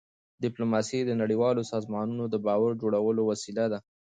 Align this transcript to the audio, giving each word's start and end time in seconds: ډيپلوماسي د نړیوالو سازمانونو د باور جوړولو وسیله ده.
ډيپلوماسي 0.43 0.99
د 1.05 1.11
نړیوالو 1.21 1.61
سازمانونو 1.71 2.23
د 2.29 2.35
باور 2.45 2.71
جوړولو 2.81 3.21
وسیله 3.31 3.65
ده. 3.71 3.79